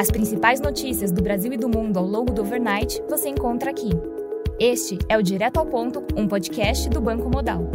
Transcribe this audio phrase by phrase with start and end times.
[0.00, 3.90] As principais notícias do Brasil e do mundo ao longo do overnight você encontra aqui.
[4.60, 7.68] Este é o Direto ao Ponto, um podcast do Banco Modal.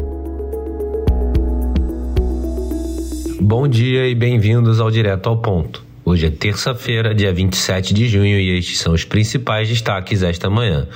[3.42, 5.84] Bom dia e bem-vindos ao Direto ao Ponto.
[6.06, 10.88] Hoje é terça-feira, dia 27 de junho, e estes são os principais destaques esta manhã.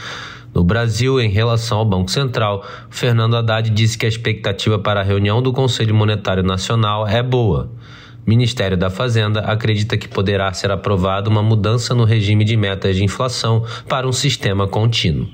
[0.54, 5.04] No Brasil, em relação ao Banco Central, Fernando Haddad disse que a expectativa para a
[5.04, 7.70] reunião do Conselho Monetário Nacional é boa.
[8.28, 13.04] Ministério da Fazenda acredita que poderá ser aprovada uma mudança no regime de metas de
[13.06, 15.30] inflação para um sistema contínuo.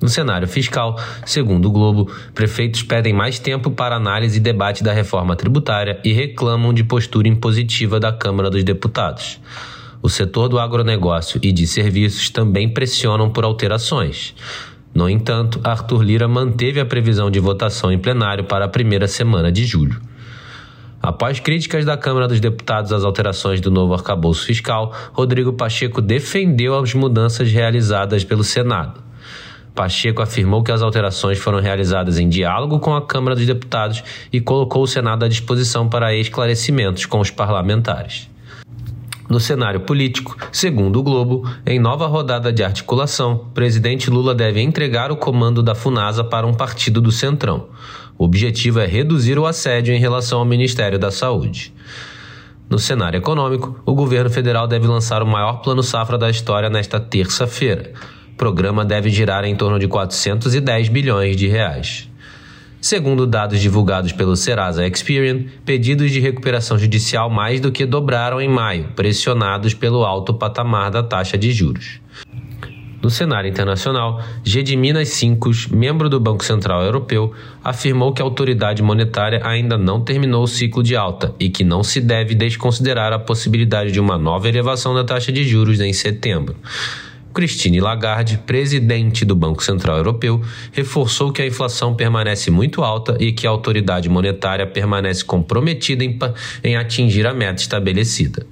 [0.00, 4.92] No cenário fiscal, segundo o Globo, prefeitos pedem mais tempo para análise e debate da
[4.92, 9.40] reforma tributária e reclamam de postura impositiva da Câmara dos Deputados.
[10.00, 14.36] O setor do agronegócio e de serviços também pressionam por alterações.
[14.94, 19.50] No entanto, Arthur Lira manteve a previsão de votação em plenário para a primeira semana
[19.50, 20.00] de julho.
[21.18, 26.78] Após críticas da Câmara dos Deputados às alterações do novo arcabouço fiscal, Rodrigo Pacheco defendeu
[26.78, 29.02] as mudanças realizadas pelo Senado.
[29.74, 34.00] Pacheco afirmou que as alterações foram realizadas em diálogo com a Câmara dos Deputados
[34.32, 38.30] e colocou o Senado à disposição para esclarecimentos com os parlamentares.
[39.28, 45.12] No cenário político, segundo o Globo, em nova rodada de articulação, presidente Lula deve entregar
[45.12, 47.68] o comando da FUNASA para um partido do Centrão.
[48.16, 51.74] O objetivo é reduzir o assédio em relação ao Ministério da Saúde.
[52.70, 56.98] No cenário econômico, o governo federal deve lançar o maior plano safra da história nesta
[56.98, 57.92] terça-feira
[58.38, 62.08] programa deve girar em torno de 410 bilhões de reais.
[62.80, 68.48] Segundo dados divulgados pelo Serasa Experian, pedidos de recuperação judicial mais do que dobraram em
[68.48, 72.00] maio, pressionados pelo alto patamar da taxa de juros.
[73.02, 77.32] No cenário internacional, Gediminas Cincos, membro do Banco Central Europeu,
[77.62, 81.82] afirmou que a autoridade monetária ainda não terminou o ciclo de alta e que não
[81.84, 86.56] se deve desconsiderar a possibilidade de uma nova elevação da taxa de juros em setembro.
[87.38, 90.42] Christine Lagarde, presidente do Banco Central Europeu,
[90.72, 96.18] reforçou que a inflação permanece muito alta e que a autoridade monetária permanece comprometida em,
[96.64, 98.44] em atingir a meta estabelecida.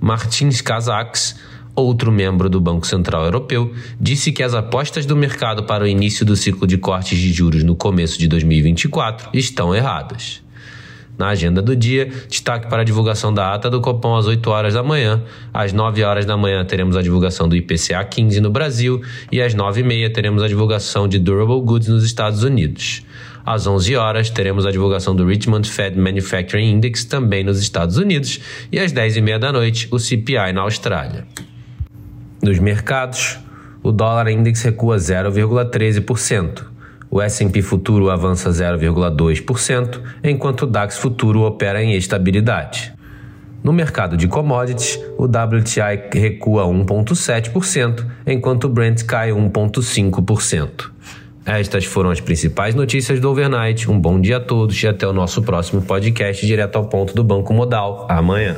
[0.00, 1.36] Martins Kazaks,
[1.76, 6.24] outro membro do Banco Central Europeu, disse que as apostas do mercado para o início
[6.24, 10.41] do ciclo de cortes de juros no começo de 2024 estão erradas.
[11.18, 14.74] Na agenda do dia, destaque para a divulgação da ata do Copom às 8 horas
[14.74, 15.22] da manhã.
[15.52, 19.00] Às 9 horas da manhã teremos a divulgação do IPCA 15 no Brasil
[19.30, 23.04] e às 9 e meia teremos a divulgação de Durable Goods nos Estados Unidos.
[23.44, 28.40] Às 11 horas teremos a divulgação do Richmond Fed Manufacturing Index também nos Estados Unidos
[28.70, 31.26] e às 10 e meia da noite o CPI na Austrália.
[32.42, 33.38] Nos mercados,
[33.82, 36.71] o dólar index recua 0,13%.
[37.14, 42.94] O S&P futuro avança 0,2%, enquanto o DAX futuro opera em estabilidade.
[43.62, 50.90] No mercado de commodities, o WTI recua 1,7%, enquanto o Brent cai 1,5%.
[51.44, 53.90] Estas foram as principais notícias do overnight.
[53.90, 57.22] Um bom dia a todos e até o nosso próximo podcast direto ao ponto do
[57.22, 58.06] Banco Modal.
[58.08, 58.56] Amanhã.